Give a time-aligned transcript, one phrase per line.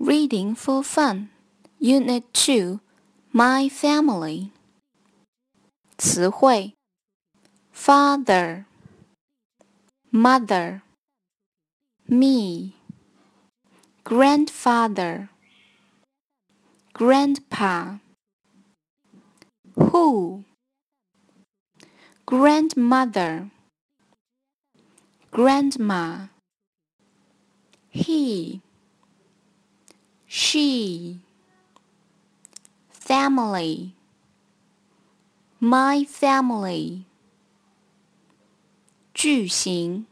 [0.00, 1.28] Reading for Fun,
[1.80, 2.78] Unit 2,
[3.32, 4.52] My Family.
[5.96, 6.74] 词汇
[7.72, 8.64] Father,
[10.12, 10.82] Mother,
[12.06, 12.74] Me,
[14.04, 15.30] Grandfather,
[16.92, 17.98] Grandpa.
[19.74, 20.44] Who?
[22.24, 23.50] Grandmother,
[25.32, 26.28] Grandma.
[27.90, 28.60] He
[30.28, 31.20] she,
[32.90, 33.94] family,
[35.58, 37.06] my family.
[39.14, 40.06] 句型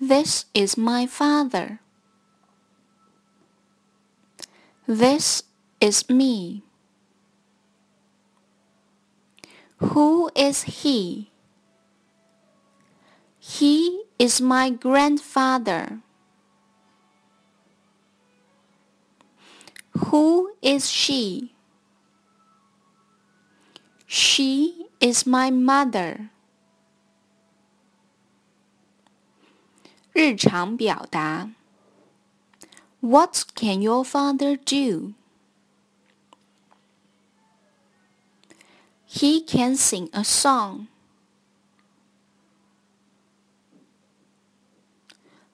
[0.00, 1.78] This is my father.
[4.88, 5.44] This
[5.78, 6.64] is me.
[9.76, 11.30] Who is he?
[13.38, 16.00] He is my grandfather.
[20.09, 21.53] Who is she?
[24.05, 26.29] She is my mother.
[30.13, 31.49] 日常表达
[33.01, 35.13] What can your father do?
[39.05, 40.87] He can sing a song.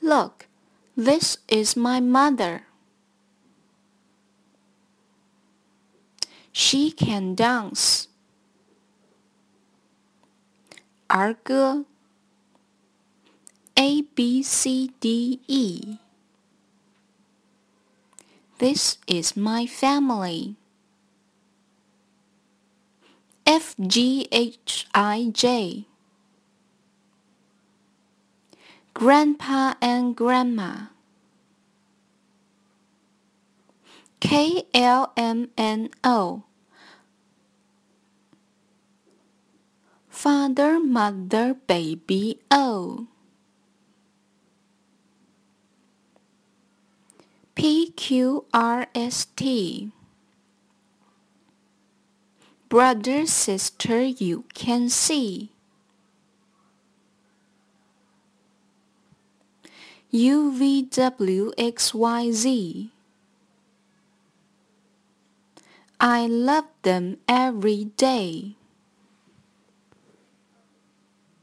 [0.00, 0.46] Look,
[0.96, 2.66] this is my mother.
[6.53, 8.07] She can dance.
[11.07, 11.85] 儿歌
[13.75, 15.97] A B C D E
[18.59, 20.55] This is my family.
[23.45, 25.85] F G H I J
[28.93, 30.87] Grandpa and Grandma
[34.23, 36.43] K L M N O.
[40.07, 43.07] Father, mother, baby, O.
[47.53, 49.91] P Q R S T.
[52.69, 55.51] Brother, sister, you can see.
[60.11, 60.49] U
[66.05, 68.57] I love them every day.